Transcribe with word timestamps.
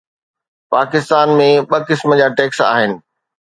پاڪستان 0.73 1.27
۾ 1.41 1.49
ٻه 1.69 1.77
قسم 1.87 2.09
جا 2.19 2.27
ٽيڪس 2.37 2.59
آهن. 2.73 2.91